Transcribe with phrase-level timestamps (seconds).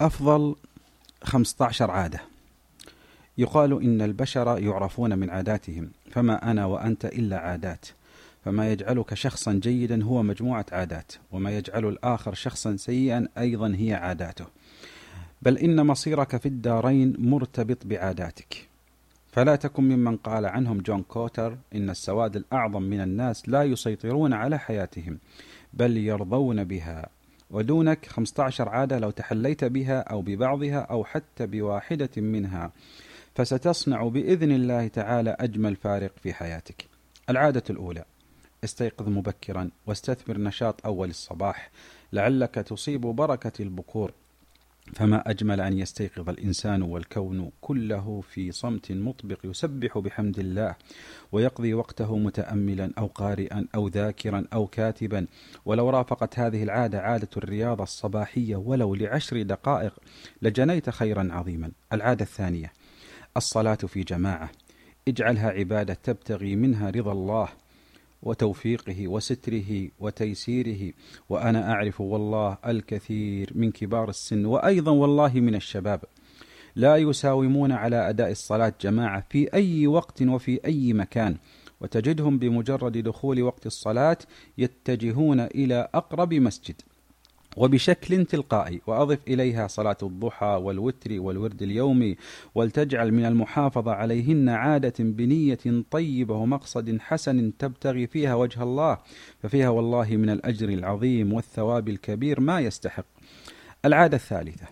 [0.00, 0.56] أفضل
[1.22, 2.20] 15 عادة.
[3.38, 7.86] يقال إن البشر يعرفون من عاداتهم فما أنا وأنت إلا عادات.
[8.44, 14.46] فما يجعلك شخصا جيدا هو مجموعة عادات وما يجعل الآخر شخصا سيئا أيضا هي عاداته.
[15.42, 18.68] بل إن مصيرك في الدارين مرتبط بعاداتك.
[19.32, 24.58] فلا تكن ممن قال عنهم جون كوتر إن السواد الأعظم من الناس لا يسيطرون على
[24.58, 25.18] حياتهم
[25.74, 27.15] بل يرضون بها.
[27.50, 32.72] ودونك 15 عادة لو تحليت بها أو ببعضها أو حتى بواحدة منها
[33.34, 36.88] فستصنع بإذن الله تعالى أجمل فارق في حياتك.
[37.30, 38.04] العادة الأولى
[38.64, 41.70] استيقظ مبكرا واستثمر نشاط أول الصباح
[42.12, 44.12] لعلك تصيب بركة البكور.
[44.94, 50.76] فما أجمل أن يستيقظ الإنسان والكون كله في صمت مطبق يسبح بحمد الله
[51.32, 55.26] ويقضي وقته متأملا أو قارئا أو ذاكرا أو كاتبا.
[55.64, 59.94] ولو رافقت هذه العادة عادة الرياضة الصباحية ولو لعشر دقائق
[60.42, 61.70] لجنيت خيرا عظيما.
[61.92, 62.72] العادة الثانية
[63.36, 64.50] الصلاة في جماعة.
[65.08, 67.48] اجعلها عبادة تبتغي منها رضا الله.
[68.26, 70.92] وتوفيقه وستره وتيسيره
[71.28, 76.00] وأنا أعرف والله الكثير من كبار السن وأيضا والله من الشباب.
[76.76, 81.36] لا يساومون على أداء الصلاة جماعة في أي وقت وفي أي مكان
[81.80, 84.18] وتجدهم بمجرد دخول وقت الصلاة
[84.58, 86.82] يتجهون إلى أقرب مسجد.
[87.56, 92.16] وبشكل تلقائي وأضف إليها صلاة الضحى والوتر والورد اليومي
[92.54, 98.98] ولتجعل من المحافظة عليهن عادة بنية طيبة ومقصد حسن تبتغي فيها وجه الله
[99.42, 103.06] ففيها والله من الأجر العظيم والثواب الكبير ما يستحق.
[103.84, 104.66] العادة الثالثة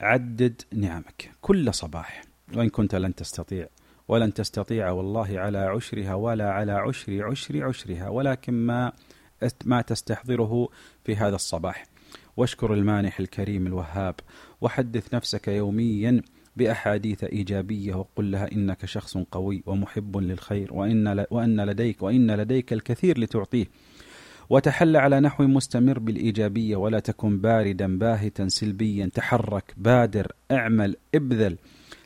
[0.00, 2.22] عدد نعمك كل صباح.
[2.54, 3.66] وإن كنت لن تستطيع
[4.08, 8.92] ولن تستطيع والله على عشرها ولا على عشر عشر عشرها ولكن ما
[9.64, 10.68] ما تستحضره
[11.04, 11.84] في هذا الصباح.
[12.36, 14.14] واشكر المانح الكريم الوهاب.
[14.60, 16.22] وحدث نفسك يوميا
[16.56, 23.18] بأحاديث إيجابية وقل لها إنك شخص قوي ومحب للخير وإن, وأن لديك وإن لديك الكثير
[23.18, 23.66] لتعطيه.
[24.50, 29.06] وتحل على نحو مستمر بالإيجابية ولا تكن باردا باهتا سلبيا.
[29.14, 31.56] تحرك بادر اعمل ابذل.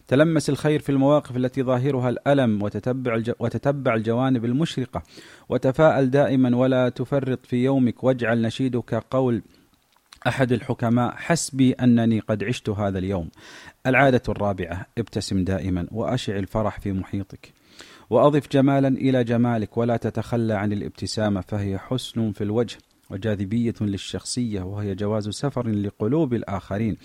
[0.09, 3.22] تلمس الخير في المواقف التي ظاهرها الألم وتتبع.
[3.39, 5.03] وتتبع الجوانب المشرقة.
[5.49, 9.43] وتفاءل دائما ولا تفرط في يومك واجعل نشيدك قول
[10.27, 13.31] أحد الحكماء حسبي أنني قد عشت هذا اليوم.
[13.87, 17.53] العادة الرابعة ابتسم دائما وأشع الفرح في محيطك.
[18.11, 22.78] وأضف جمالا إلى جمالك ولا تتخلى عن الابتسامة فهي حسن في الوجه
[23.11, 26.97] وجاذبية للشخصية وهي جواز سفر لقلوب الآخرين.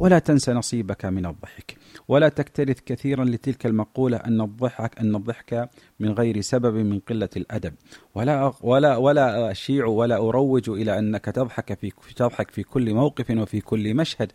[0.00, 1.76] ولا تنس نصيبك من الضحك
[2.08, 7.74] ولا تكترث كثيرا لتلك المقولة أن الضحك أن الضحك من غير سبب من قلة الأدب.
[8.14, 13.60] ولا ولا ولا أشيع ولا أروج إلى أنك تضحك في تضحك في كل موقف وفي
[13.60, 14.32] كل مشهد.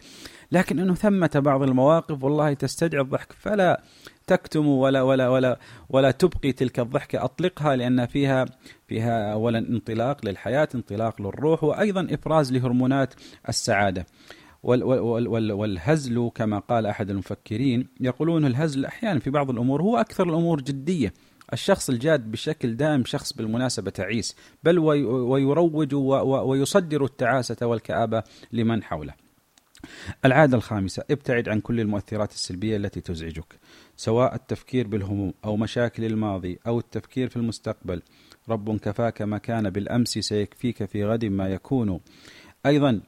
[0.51, 3.81] لكن أنه ثمة بعض المواقف والله تستدعي الضحك فلا
[4.27, 5.59] تكتم ولا ولا ولا
[5.89, 8.45] ولا تبقي تلك الضحكة أطلقها لأن فيها
[8.87, 13.13] فيها أولا انطلاق للحياة انطلاق للروح وأيضا إفراز لهرمونات
[13.49, 14.05] السعادة.
[14.65, 21.13] والهزل كما قال أحد المفكرين يقولون الهزل أحيانا في بعض الأمور هو أكثر الأمور جدية.
[21.53, 29.13] الشخص الجاد بشكل دائم شخص بالمناسبة تعيس بل ويروج ويصدر التعاسة والكآبة لمن حوله.
[30.25, 33.59] العادة الخامسة ابتعد عن كل المؤثرات السلبية التي تزعجك
[33.97, 38.01] سواء التفكير بالهموم أو مشاكل الماضي أو التفكير في المستقبل.
[38.49, 41.99] رب كفاك ما كان بالأمس سيكفيك في غد ما يكون.
[42.65, 43.01] أيضا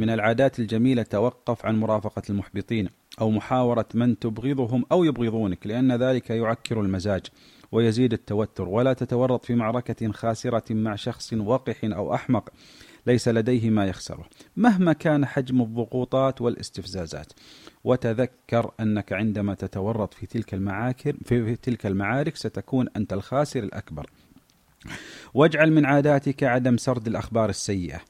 [0.00, 2.88] من العادات الجميلة توقف عن مرافقة المحبطين
[3.20, 7.26] أو محاورة من تبغضهم أو يبغضونك لأن ذلك يعكر المزاج
[7.72, 8.68] ويزيد التوتر.
[8.68, 12.50] ولا تتورط في معركة خاسرة مع شخص وقح أو أحمق
[13.06, 14.24] ليس لديه ما يخسره
[14.56, 17.32] مهما كان حجم الضغوطات والاستفزازات.
[17.84, 24.10] وتذكر أنك عندما تتورط في تلك المعاكر في تلك المعارك ستكون أنت الخاسر الأكبر.
[25.34, 28.00] واجعل من عاداتك عدم سرد الأخبار السيئة.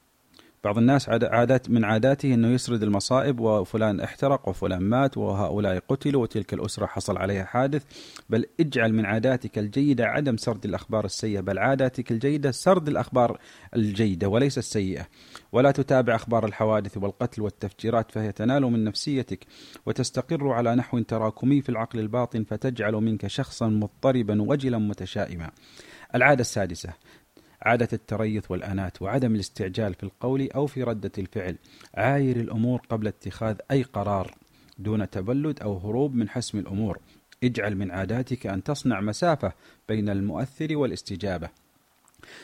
[0.63, 6.53] بعض الناس عادات من عاداته إنه يسرد المصائب وفلان احترق وفلان مات وهؤلاء قتلوا وتلك
[6.53, 7.83] الأسرة حصل عليها حادث.
[8.29, 13.39] بل اجعل من عاداتك الجيدة عدم سرد الأخبار السيئة بل عاداتك الجيدة سرد الأخبار
[13.75, 15.07] الجيدة وليس السيئة.
[15.51, 19.45] ولا تتابع أخبار الحوادث والقتل والتفجيرات فهي تنال من نفسيتك
[19.85, 25.51] وتستقر على نحو تراكمي في العقل الباطن فتجعل منك شخصا مضطربا وجلا متشائما.
[26.15, 26.93] العادة السادسة
[27.61, 31.55] عادة التريث والأنات وعدم الاستعجال في القول أو في ردة الفعل
[31.95, 34.35] عاير الأمور قبل اتخاذ أي قرار
[34.79, 36.99] دون تبلد أو هروب من حسم الأمور.
[37.43, 39.53] اجعل من عاداتك أن تصنع مسافة
[39.89, 41.49] بين المؤثر والاستجابة.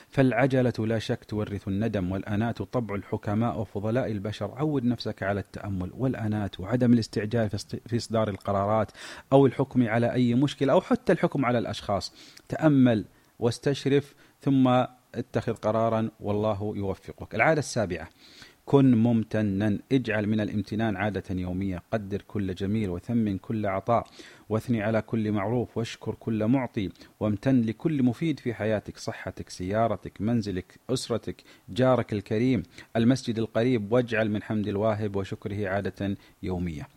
[0.09, 4.51] فالعجلة لا شك تورث الندم والأنات طبع الحكماء وفضلاء البشر.
[4.57, 7.49] عود نفسك على التأمل والأنات وعدم الاستعجال
[7.87, 8.91] في إصدار القرارات
[9.33, 12.13] أو الحكم على أي مشكلة أو حتى الحكم على الأشخاص.
[12.49, 13.05] تأمل
[13.39, 14.85] واستشرف ثم
[15.19, 17.35] اتخذ قرارا والله يوفقك.
[17.35, 18.09] العادة السابعة
[18.65, 19.79] كن ممتنا.
[19.91, 21.83] اجعل من الامتنان عادة يومية.
[21.93, 24.07] قدر كل جميل وثمن كل عطاء.
[24.49, 25.77] واثني على كل معروف.
[25.77, 26.89] واشكر كل معطي.
[27.19, 28.97] وامتن لكل مفيد في حياتك.
[28.97, 31.43] صحتك سيارتك منزلك أسرتك.
[31.69, 32.63] جارك الكريم
[32.95, 33.91] المسجد القريب.
[33.91, 35.15] واجعل من حمد الواهب.
[35.15, 36.96] وشكره عادة يومية.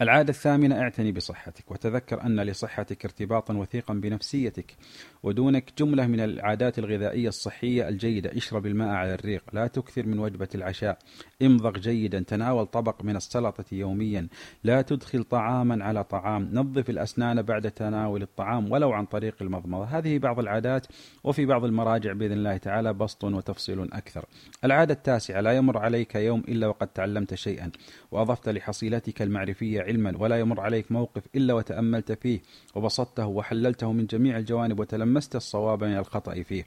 [0.00, 4.76] العادة الثامنة اعتني بصحتك وتذكر أن لصحتك ارتباطا وثيقا بنفسيتك
[5.22, 10.48] ودونك جملة من العادات الغذائية الصحية الجيدة اشرب الماء على الريق لا تكثر من وجبة
[10.54, 10.98] العشاء
[11.42, 14.28] امضغ جيدا تناول طبق من السلطة يوميا
[14.64, 19.84] لا تدخل طعاما على طعام نظف الأسنان بعد تناول الطعام ولو عن طريق المضمضة.
[19.84, 20.86] هذه بعض العادات
[21.24, 24.24] وفي بعض المراجع بإذن الله تعالى بسط وتفصيل أكثر.
[24.64, 27.70] العادة التاسعة لا يمر عليك يوم إلا وقد تعلمت شيئا
[28.10, 32.40] وأضفت لحصيلتك المعرفية علما ولا يمر عليك موقف إلا وتأملت فيه
[32.74, 36.64] وبسطته وحللته من جميع الجوانب وتلمست الصواب من الخطأ فيه.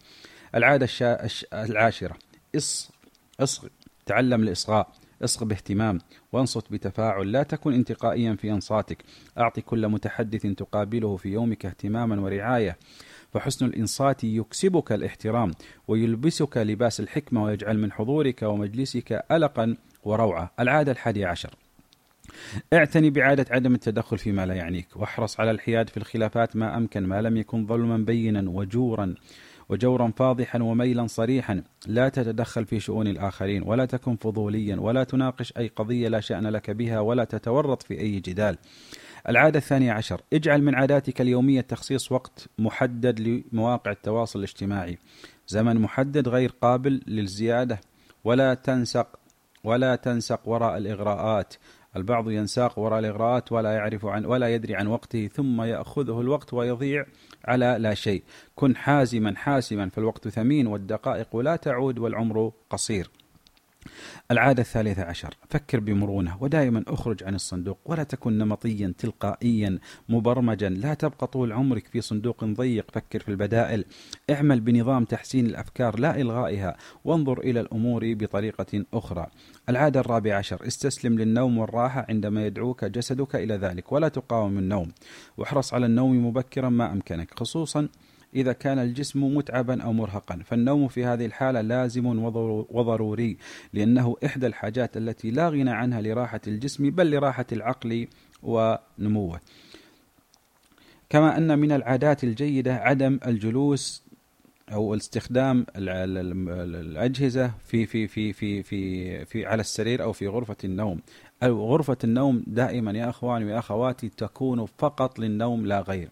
[0.56, 0.88] العادة
[1.54, 2.16] العاشرة
[2.56, 2.92] إص
[3.40, 3.66] إص
[4.06, 4.92] تعلم الإصغاء
[5.24, 6.00] إصغ باهتمام
[6.32, 9.04] وانصت بتفاعل لا تكن انتقائيا في أنصاتك
[9.38, 12.78] اعط كل متحدث تقابله في يومك اهتماما ورعاية.
[13.34, 15.52] فحسن الإنصات يكسبك الاحترام
[15.88, 21.56] ويلبسك لباس الحكمة ويجعل من حضورك ومجلسك القا وروعه العادة الحادية عشر.
[22.74, 27.22] اعتني بعادة عدم التدخل فيما لا يعنيك واحرص على الحياد في الخلافات ما أمكن ما
[27.22, 29.16] لم يكن ظلما بينا وجورا
[29.70, 31.64] وجورا فاضحا وميلا صريحا.
[31.88, 36.72] لا تتدخل في شؤون الآخرين ولا تكن فضوليا ولا تناقش أي قضية لا شأن لك
[36.72, 38.58] بها ولا تتورط في أي جدال.
[39.30, 44.98] العادة الثانية عشر اجعل من عاداتك اليومية تخصيص وقت محدد لمواقع التواصل الاجتماعي.
[45.48, 47.82] زمن محدد غير قابل للزيادة
[48.24, 49.08] ولا تنسق
[49.64, 51.54] ولا تنسق وراء الإغراءات.
[51.96, 57.06] البعض ينساق وراء الإغراءات ولا يعرف عن ولا يدري عن وقته ثم يأخذه الوقت ويضيع
[57.46, 58.24] على لا شيء.
[58.56, 63.10] كن حازما حاسما فالوقت ثمين والدقائق لا تعود والعمر قصير.
[64.32, 69.80] العادة الثالثة عشر فكر بمرونة ودائما أخرج عن الصندوق ولا تكن نمطيا تلقائيا
[70.10, 73.86] مبرمجا لا تبقى طول عمرك في صندوق ضيق فكر في البدائل
[74.30, 79.28] اعمل بنظام تحسين الأفكار لا إلغائها وانظر إلى الأمور بطريقة أخرى.
[79.70, 84.92] العادة الرابعة عشر استسلم للنوم والراحة عندما يدعوك جسدك إلى ذلك ولا تقاوم النوم
[85.38, 87.88] واحرص على النوم مبكرا ما أمكنك خصوصا
[88.36, 90.40] إذا كان الجسم متعبا أو مرهقا.
[90.46, 92.06] فالنوم في هذه الحالة لازم
[92.70, 93.38] وضروري
[93.74, 98.08] لأنه إحدى الحاجات التي لا غنى عنها لراحة الجسم بل لراحة العقل
[98.44, 99.40] ونموه.
[101.10, 104.06] كما أن من العادات الجيدة عدم الجلوس
[104.72, 111.02] أو استخدام الأجهزة في في في في في في على السرير أو في غرفة النوم.
[111.44, 116.10] غرفة النوم دائما يا أخواني أخواتي تكون فقط للنوم لا غير.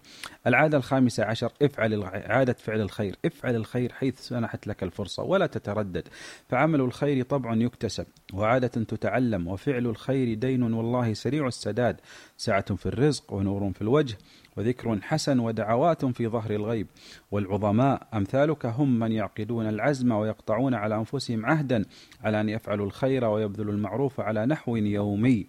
[0.47, 3.15] العادة الخامسة عشر افعل عادة فعل الخير.
[3.25, 6.07] افعل الخير حيث سنحت لك الفرصة ولا تتردد.
[6.49, 11.99] فعمل الخير طبع يكتسب وعادة تتعلم وفعل الخير دين والله سريع السداد.
[12.37, 14.17] سعة في الرزق ونور في الوجه.
[14.57, 16.88] وذكر حسن ودعوات في ظهر الغيب.
[17.31, 21.85] والعظماء أمثالك هم من يعقدون العزم ويقطعون على أنفسهم عهدا
[22.23, 25.47] على أن يفعلوا الخير ويبذلوا المعروف على نحو يومي.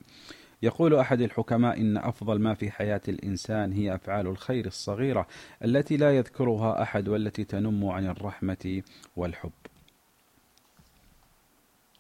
[0.63, 5.27] يقول أحد الحكماء إن أفضل ما في حياة الإنسان هي أفعال الخير الصغيرة
[5.65, 8.83] التي لا يذكرها أحد والتي تنم عن الرحمة
[9.17, 9.53] والحب.